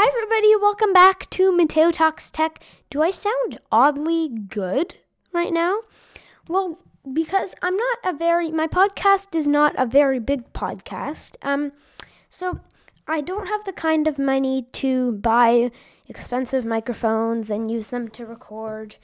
[0.00, 2.62] hi everybody, welcome back to Mateo Talks Tech.
[2.88, 4.94] Do I sound oddly good
[5.32, 5.80] right now?
[6.46, 6.78] Well,
[7.12, 11.34] because I'm not a very my podcast is not a very big podcast.
[11.42, 11.72] Um
[12.28, 12.60] so
[13.08, 15.72] I don't have the kind of money to buy
[16.06, 18.98] expensive microphones and use them to record.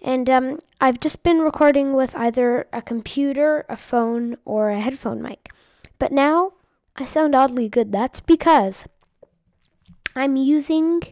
[0.00, 5.20] And um, I've just been recording with either a computer, a phone, or a headphone
[5.20, 5.50] mic.
[5.98, 6.52] But now
[6.94, 7.90] I sound oddly good.
[7.90, 8.86] That's because
[10.18, 11.02] I'm using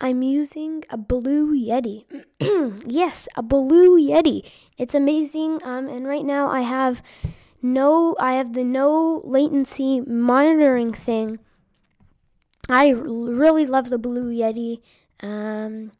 [0.00, 2.04] I'm using a Blue Yeti.
[2.86, 4.44] yes, a Blue Yeti.
[4.76, 5.60] It's amazing.
[5.62, 7.02] Um, and right now I have
[7.62, 11.38] no I have the no latency monitoring thing.
[12.68, 14.80] I really love the Blue Yeti.
[15.20, 15.92] Um,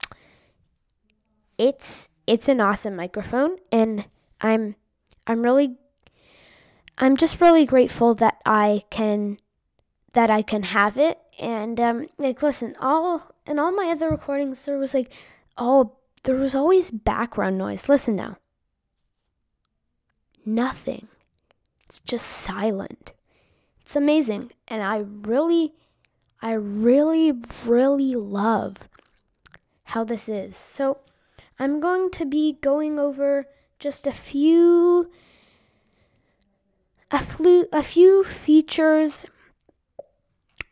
[1.59, 4.05] it's it's an awesome microphone and
[4.41, 4.75] I'm
[5.29, 5.77] I'm really
[6.98, 9.39] I'm just really grateful that I can
[10.17, 11.19] that I can have it.
[11.39, 15.12] And um like listen all in all my other recordings there was like
[15.59, 17.86] oh there was always background noise.
[17.89, 18.39] Listen now.
[20.47, 21.09] Nothing.
[21.84, 23.12] It's just silent.
[23.83, 24.53] It's amazing.
[24.69, 25.75] And I really
[26.41, 27.34] I really
[27.67, 28.89] really love
[29.84, 30.56] how this is.
[30.56, 31.00] So
[31.59, 33.44] I'm going to be going over
[33.78, 35.11] just a few
[37.11, 39.27] a, flu, a few features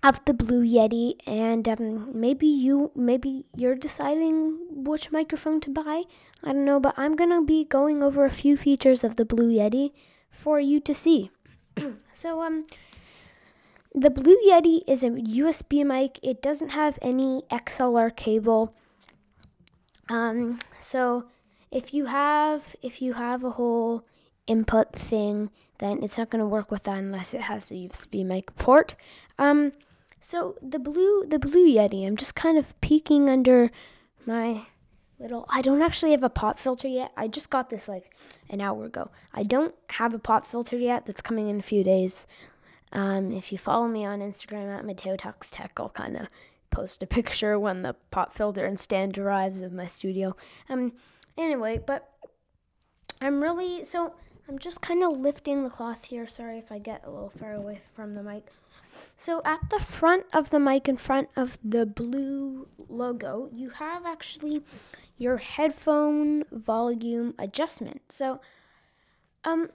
[0.05, 6.03] of the Blue Yeti, and um, maybe you maybe you're deciding which microphone to buy.
[6.45, 9.51] I don't know, but I'm gonna be going over a few features of the Blue
[9.51, 9.93] Yeti
[10.29, 11.31] for you to see.
[12.13, 12.65] so um.
[13.97, 16.19] The Blue Yeti is a USB mic.
[16.21, 18.75] It doesn't have any XLR cable.
[20.09, 21.27] Um, so
[21.71, 24.05] if you have if you have a whole
[24.49, 28.27] input thing, then it's not going to work with that unless it has a USB
[28.27, 28.97] mic port.
[29.39, 29.71] Um,
[30.25, 33.71] so the blue the blue Yeti, I'm just kind of peeking under
[34.25, 34.63] my
[35.19, 37.13] little I don't actually have a pop filter yet.
[37.15, 38.17] I just got this like
[38.49, 39.11] an hour ago.
[39.35, 41.05] I don't have a pop filter yet.
[41.05, 42.27] That's coming in a few days.
[42.91, 46.29] Um, if you follow me on Instagram at Mateo Talks Tech, I'll kind of
[46.71, 50.35] post a picture when the pop filter and stand arrives of my studio.
[50.71, 50.95] Um,
[51.37, 52.09] anyway, but
[53.21, 54.15] I'm really so
[54.49, 56.27] I'm just kind of lifting the cloth here.
[56.27, 58.51] Sorry if I get a little far away from the mic.
[59.17, 64.05] So at the front of the mic, in front of the blue logo, you have
[64.05, 64.63] actually
[65.17, 68.03] your headphone volume adjustment.
[68.09, 68.41] So,
[69.45, 69.71] um,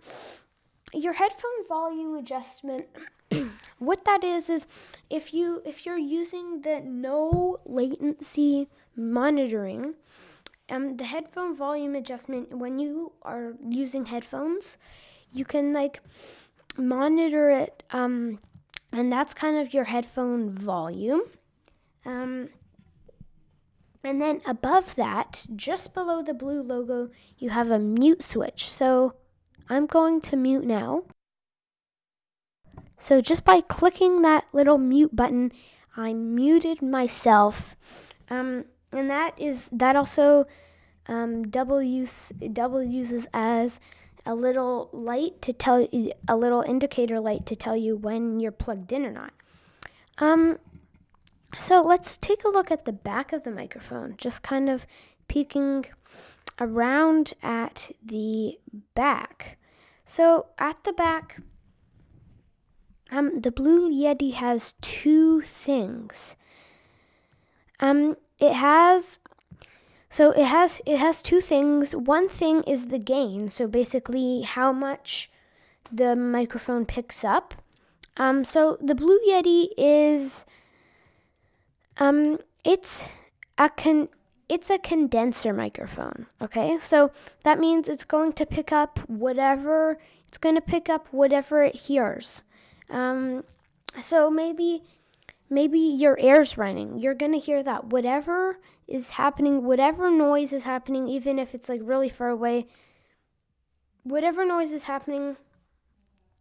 [0.94, 2.88] your headphone volume adjustment.
[3.78, 4.66] what that is is
[5.10, 9.94] if you if you're using the no latency monitoring,
[10.70, 14.78] um, the headphone volume adjustment when you are using headphones,
[15.32, 16.02] you can like
[16.78, 18.40] monitor it um
[18.92, 21.22] and that's kind of your headphone volume.
[22.06, 22.50] Um,
[24.04, 28.70] and then above that, just below the blue logo, you have a mute switch.
[28.70, 29.14] So
[29.70, 31.04] I'm going to mute now.
[32.98, 35.52] So just by clicking that little mute button,
[35.96, 37.76] I muted myself.
[38.30, 40.46] Um, and that is that also
[41.08, 43.80] um, double use double uses as
[44.26, 48.52] a little light to tell you, a little indicator light to tell you when you're
[48.52, 49.34] plugged in or not.
[50.18, 50.60] Um,
[51.56, 54.86] so let's take a look at the back of the microphone, just kind of
[55.28, 55.86] peeking
[56.60, 58.60] around at the
[58.94, 59.58] back.
[60.04, 61.42] So at the back,
[63.12, 66.36] um, the Blue Yeti has two things.
[67.80, 69.20] Um, it has
[70.10, 71.96] so it has it has two things.
[71.96, 75.30] One thing is the gain, so basically how much
[75.92, 77.54] the microphone picks up.
[78.18, 80.46] Um, so the Blue Yeti is
[82.00, 83.06] um, it's
[83.58, 84.10] a con
[84.50, 86.26] it's a condenser microphone.
[86.42, 87.12] Okay, so
[87.44, 91.76] that means it's going to pick up whatever it's going to pick up whatever it
[91.76, 92.44] hears.
[92.90, 93.44] Um,
[94.02, 94.84] so maybe
[95.50, 97.00] maybe your air's running.
[97.00, 101.70] You're going to hear that whatever is happening, whatever noise is happening, even if it's
[101.70, 102.68] like really far away,
[104.04, 105.38] whatever noise is happening,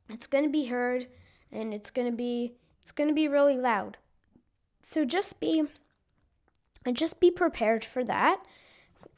[0.08, 1.06] it's going to be heard
[1.50, 3.98] and it's going to be it's going to be really loud.
[4.82, 5.64] So just be
[6.92, 8.40] just be prepared for that.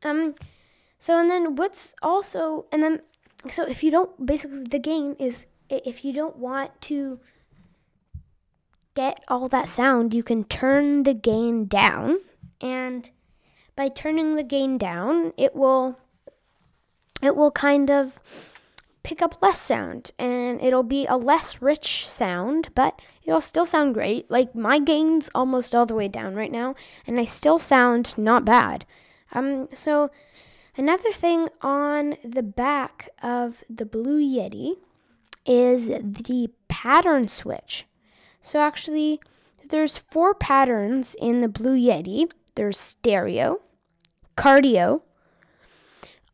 [0.03, 0.35] Um
[0.99, 3.03] so and then what's also and then
[3.49, 7.21] so if you don't basically the gain is if you don't want to
[8.95, 12.19] get all that sound, you can turn the gain down.
[12.61, 13.11] And
[13.77, 15.99] by turning the gain down, it will
[17.23, 18.19] it will kind of
[19.03, 23.95] pick up less sound and it'll be a less rich sound, but it'll still sound
[23.95, 24.31] great.
[24.31, 26.75] Like my gain's almost all the way down right now,
[27.07, 28.85] and I still sound not bad.
[29.33, 30.11] Um, so
[30.77, 34.75] another thing on the back of the Blue Yeti
[35.47, 37.87] is the pattern switch.
[38.41, 39.21] So actually,
[39.69, 42.31] there's four patterns in the Blue Yeti.
[42.55, 43.61] There's stereo,
[44.37, 45.03] cardio,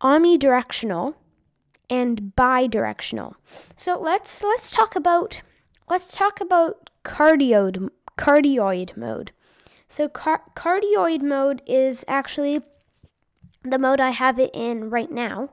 [0.00, 1.14] omnidirectional,
[1.90, 3.34] and bidirectional.
[3.76, 5.42] So let's let's talk about
[5.88, 9.32] let's talk about cardioid cardioid mode.
[9.88, 12.60] So car- cardioid mode is actually
[13.62, 15.50] the mode I have it in right now.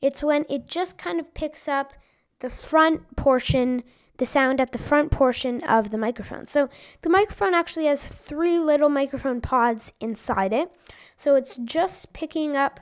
[0.00, 1.92] It's when it just kind of picks up
[2.40, 3.82] the front portion,
[4.18, 6.46] the sound at the front portion of the microphone.
[6.46, 6.68] So
[7.02, 10.70] the microphone actually has three little microphone pods inside it.
[11.16, 12.80] So it's just picking up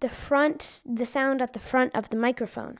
[0.00, 2.78] the front, the sound at the front of the microphone.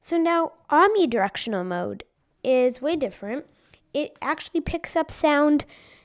[0.00, 2.04] So now omnidirectional mode
[2.42, 3.46] is way different.
[3.92, 5.64] It actually picks up sound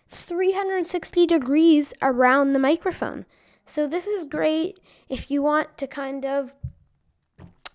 [0.10, 3.26] 360 degrees around the microphone.
[3.66, 6.56] So this is great if you want to kind of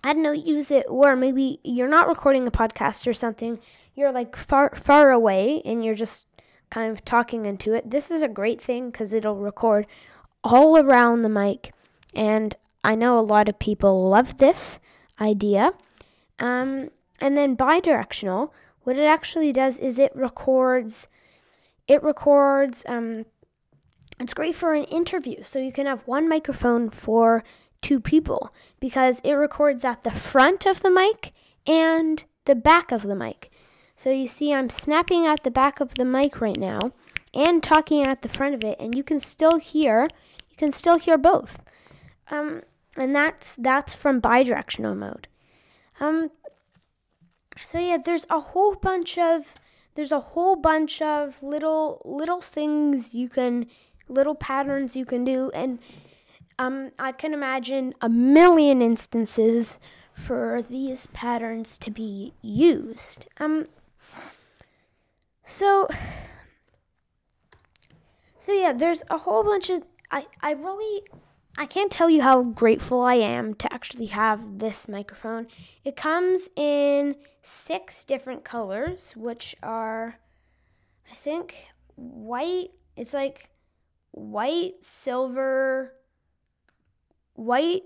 [0.05, 3.59] I don't know, use it or maybe you're not recording a podcast or something.
[3.95, 6.29] You're like far far away and you're just
[6.71, 7.89] kind of talking into it.
[7.89, 9.87] This is a great thing cuz it'll record
[10.45, 11.73] all around the mic
[12.15, 12.55] and
[12.85, 14.79] I know a lot of people love this
[15.19, 15.73] idea.
[16.39, 18.51] Um, and then bidirectional,
[18.83, 21.09] what it actually does is it records,
[21.89, 23.25] it records, um,
[24.21, 25.43] it's great for an interview.
[25.43, 27.43] So you can have one microphone for
[27.85, 31.33] two people because it records at the front of the mic
[31.67, 33.51] and the back of the mic.
[33.95, 36.93] So you see, I'm snapping at the back of the mic right now
[37.35, 40.09] and talking at the front of it, and you can still hear,
[40.51, 41.63] you can still hear both.
[42.31, 42.63] Um,
[42.97, 45.29] and that's that's from bidirectional mode.
[46.01, 46.31] Um,
[47.63, 49.57] so yeah, there's a whole bunch of
[49.95, 53.67] there's a whole bunch of little little things you can
[54.09, 55.79] little patterns you can do and
[56.59, 59.79] um, I can imagine a million instances
[60.15, 63.27] for these patterns to be used.
[63.39, 63.67] Um,
[65.45, 65.89] so
[68.39, 71.03] so yeah, there's a whole bunch of I I really
[71.57, 75.47] I can't tell you how grateful I am to actually have this microphone.
[75.85, 80.19] It comes in six different colors, which are,
[81.11, 82.71] I think, white.
[82.97, 83.51] It's like
[84.11, 85.93] white, silver,
[87.35, 87.83] white.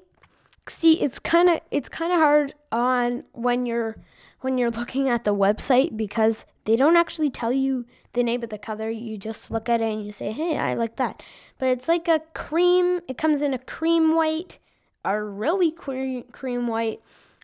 [0.69, 3.97] See, it's kind of it's kind of hard on when you're
[4.41, 8.51] when you're looking at the website because they don't actually tell you the name of
[8.51, 8.91] the color.
[8.91, 11.23] You just look at it and you say, hey, I like that.
[11.59, 14.59] But it's like a cream, it comes in a cream white,
[15.05, 17.01] a really cream, cream white,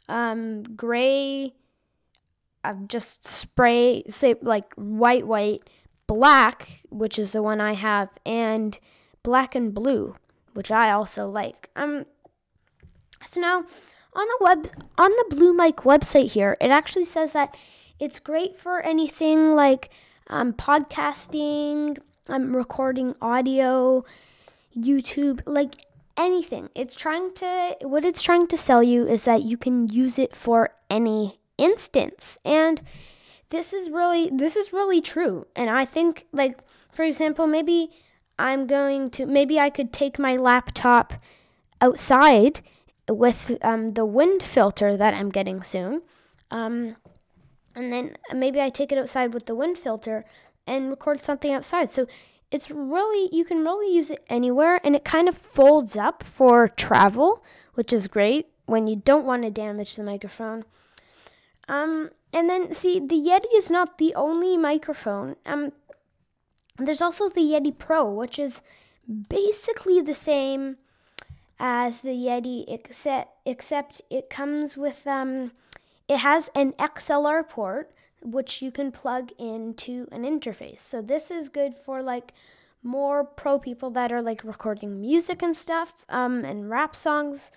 [0.08, 1.54] um, gray,
[2.62, 5.68] uh, just spray, say like white, white,
[6.06, 8.78] black, which is the one I have, and
[9.22, 10.16] black and blue,
[10.54, 11.70] which I also like.
[11.76, 12.06] Um,
[13.26, 13.58] so now
[14.12, 17.56] on the web on the Blue Mic website here, it actually says that
[18.00, 19.90] it's great for anything like
[20.28, 21.98] um, podcasting,
[22.28, 24.04] um, recording audio,
[24.76, 25.74] YouTube, like
[26.16, 26.70] anything.
[26.74, 30.34] It's trying to, what it's trying to sell you is that you can use it
[30.34, 32.38] for any instance.
[32.44, 32.81] And
[33.50, 35.46] this is really, this is really true.
[35.55, 36.58] And I think, like,
[36.90, 37.90] for example, maybe
[38.38, 41.14] I'm going to, maybe I could take my laptop
[41.81, 42.60] outside
[43.08, 46.03] with um, the wind filter that I'm getting soon.
[46.50, 46.96] Um,
[47.74, 50.24] and then maybe I take it outside with the wind filter
[50.67, 51.91] and record something outside.
[51.91, 52.06] So
[52.50, 56.69] it's really, you can really use it anywhere and it kind of folds up for
[56.69, 60.64] travel, which is great when you don't want to damage the microphone.
[61.69, 65.36] Um, and then see, the Yeti is not the only microphone.
[65.46, 65.72] Um,
[66.78, 68.62] there's also the Yeti Pro, which is
[69.28, 70.76] basically the same
[71.58, 75.52] as the Yeti, except except it comes with um,
[76.08, 77.90] it has an XLR port
[78.24, 80.78] which you can plug into an interface.
[80.78, 82.32] So this is good for like
[82.82, 87.52] more pro people that are like recording music and stuff um, and rap songs.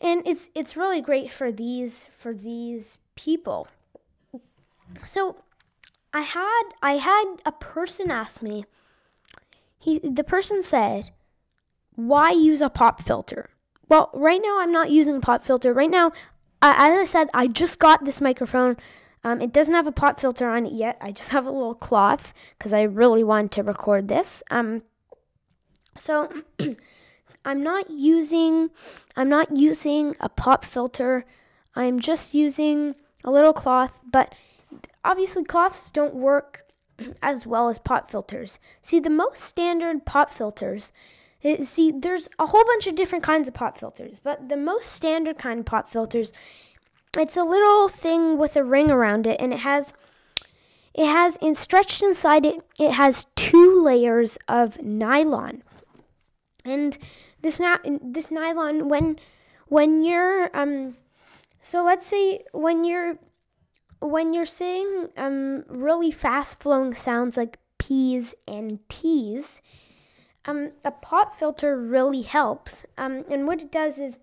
[0.00, 3.68] And it's it's really great for these for these people.
[5.04, 5.36] So
[6.12, 8.64] I had I had a person ask me.
[9.78, 11.12] He the person said,
[11.94, 13.50] "Why use a pop filter?"
[13.88, 15.72] Well, right now I'm not using a pop filter.
[15.72, 16.12] Right now
[16.62, 18.76] as I said, I just got this microphone.
[19.22, 20.96] Um, it doesn't have a pop filter on it yet.
[21.00, 24.42] I just have a little cloth because I really want to record this.
[24.50, 24.82] Um,
[25.96, 26.30] so
[27.44, 28.70] I'm not using
[29.16, 31.24] I'm not using a pop filter.
[31.74, 34.34] I'm just using a little cloth, but
[35.04, 36.66] obviously cloths don't work
[37.22, 38.60] as well as pop filters.
[38.82, 40.92] See, the most standard pop filters
[41.62, 45.38] see, there's a whole bunch of different kinds of pop filters, but the most standard
[45.38, 46.32] kind of pop filters,
[47.16, 49.92] it's a little thing with a ring around it, and it has
[50.92, 55.62] it has in stretched inside it it has two layers of nylon
[56.64, 56.98] and
[57.42, 59.16] this not this nylon when
[59.68, 60.96] when you're um
[61.60, 63.16] so let's say when you're
[64.00, 69.62] when you're saying um really fast flowing sounds like p's and t's
[70.46, 72.86] um, a pop filter really helps.
[72.96, 74.18] Um, and what it does is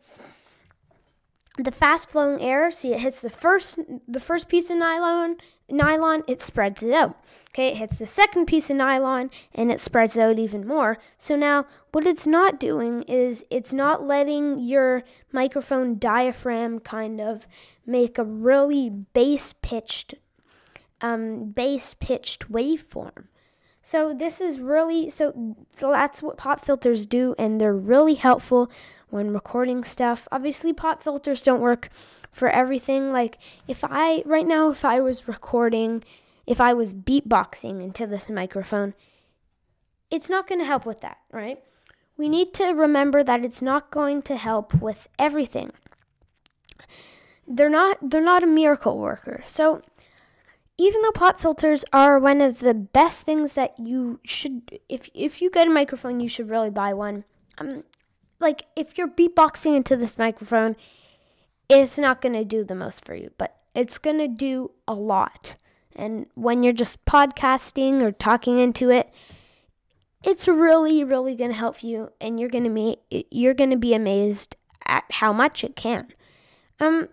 [1.57, 5.37] the fast flowing air, see it hits the first the first piece of nylon
[5.69, 7.17] nylon, it spreads it out.
[7.49, 10.97] Okay, it hits the second piece of nylon and it spreads out even more.
[11.17, 17.47] So now what it's not doing is it's not letting your microphone diaphragm kind of
[17.85, 20.13] make a really bass pitched
[21.01, 23.25] um, bass pitched waveform.
[23.87, 28.69] So this is really so, that's what pop filters do and they're really helpful
[29.07, 30.27] when recording stuff.
[30.29, 31.87] Obviously pop filters don't work
[32.29, 33.13] for everything.
[33.13, 36.03] Like if I right now if I was recording,
[36.45, 38.93] if I was beatboxing into this microphone,
[40.11, 41.63] it's not going to help with that, right?
[42.17, 45.71] We need to remember that it's not going to help with everything.
[47.47, 49.43] They're not they're not a miracle worker.
[49.45, 49.81] So
[50.77, 55.41] even though pop filters are one of the best things that you should if if
[55.41, 57.23] you get a microphone you should really buy one.
[57.57, 57.83] Um
[58.39, 60.75] like if you're beatboxing into this microphone
[61.69, 64.93] it's not going to do the most for you but it's going to do a
[64.93, 65.55] lot.
[65.95, 69.11] And when you're just podcasting or talking into it
[70.23, 72.97] it's really really going to help you and you're going to be
[73.31, 74.55] you're going to be amazed
[74.85, 76.07] at how much it can.
[76.79, 77.09] Um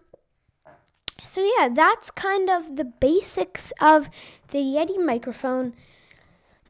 [1.24, 4.08] so yeah, that's kind of the basics of
[4.48, 5.74] the Yeti microphone.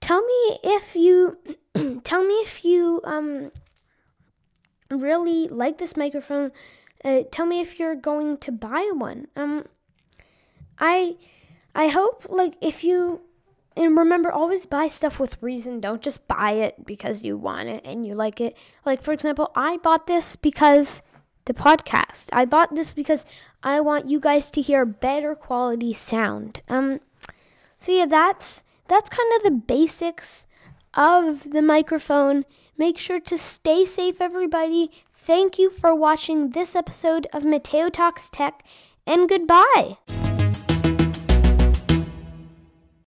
[0.00, 1.38] Tell me if you
[2.04, 3.50] tell me if you um
[4.90, 6.52] really like this microphone.
[7.04, 9.26] Uh, tell me if you're going to buy one.
[9.36, 9.66] Um,
[10.78, 11.16] I
[11.74, 13.20] I hope like if you
[13.76, 15.80] and remember always buy stuff with reason.
[15.80, 18.56] Don't just buy it because you want it and you like it.
[18.84, 21.02] Like for example, I bought this because
[21.46, 22.28] the podcast.
[22.32, 23.26] I bought this because
[23.62, 26.60] I want you guys to hear better quality sound.
[26.68, 27.00] Um
[27.78, 30.46] so yeah, that's that's kind of the basics
[30.94, 32.44] of the microphone.
[32.76, 34.90] Make sure to stay safe everybody.
[35.16, 38.62] Thank you for watching this episode of Mateo Talks Tech
[39.06, 39.98] and goodbye.